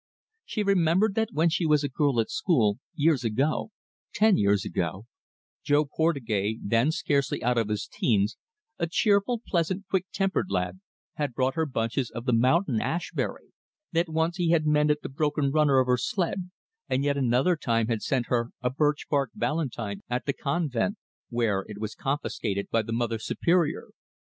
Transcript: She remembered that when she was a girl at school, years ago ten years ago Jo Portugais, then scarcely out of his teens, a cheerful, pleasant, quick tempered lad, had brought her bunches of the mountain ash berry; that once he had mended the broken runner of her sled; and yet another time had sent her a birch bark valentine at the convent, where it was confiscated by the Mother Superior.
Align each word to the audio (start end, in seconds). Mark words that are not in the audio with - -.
She 0.45 0.63
remembered 0.63 1.13
that 1.13 1.29
when 1.31 1.49
she 1.49 1.67
was 1.67 1.83
a 1.83 1.87
girl 1.87 2.19
at 2.19 2.31
school, 2.31 2.79
years 2.95 3.23
ago 3.23 3.69
ten 4.15 4.35
years 4.35 4.65
ago 4.65 5.05
Jo 5.63 5.85
Portugais, 5.85 6.57
then 6.63 6.91
scarcely 6.91 7.43
out 7.43 7.59
of 7.59 7.69
his 7.69 7.85
teens, 7.85 8.35
a 8.79 8.87
cheerful, 8.87 9.39
pleasant, 9.47 9.85
quick 9.87 10.07
tempered 10.11 10.49
lad, 10.49 10.79
had 11.17 11.35
brought 11.35 11.53
her 11.53 11.67
bunches 11.67 12.09
of 12.09 12.25
the 12.25 12.33
mountain 12.33 12.81
ash 12.81 13.11
berry; 13.13 13.53
that 13.91 14.09
once 14.09 14.37
he 14.37 14.49
had 14.49 14.65
mended 14.65 14.97
the 15.03 15.07
broken 15.07 15.51
runner 15.51 15.77
of 15.77 15.85
her 15.85 15.97
sled; 15.97 16.49
and 16.89 17.03
yet 17.03 17.15
another 17.15 17.55
time 17.55 17.85
had 17.87 18.01
sent 18.01 18.25
her 18.25 18.49
a 18.63 18.71
birch 18.71 19.07
bark 19.07 19.29
valentine 19.35 20.01
at 20.09 20.25
the 20.25 20.33
convent, 20.33 20.97
where 21.29 21.63
it 21.67 21.77
was 21.77 21.93
confiscated 21.93 22.67
by 22.71 22.81
the 22.81 22.91
Mother 22.91 23.19
Superior. 23.19 23.89